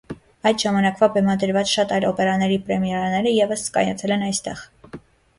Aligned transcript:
Այդ 0.51 0.61
ժամանակվա 0.61 1.07
բեմադրված 1.17 1.73
շատ 1.73 1.91
այլ 1.97 2.07
օպերաների 2.11 2.57
պրեմիերաները 2.69 3.33
ևս 3.41 3.67
կայացել 3.75 4.15
են 4.17 4.25
այստեղ։ 4.29 4.65